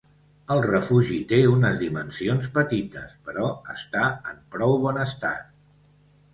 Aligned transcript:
El 0.53 0.61
refugi 0.67 1.17
té 1.31 1.39
unes 1.49 1.77
dimensions 1.83 2.49
petites, 2.57 3.13
però 3.29 3.53
està 3.77 4.09
en 4.33 4.43
prou 4.57 4.77
bon 4.89 5.01
estat. 5.09 5.89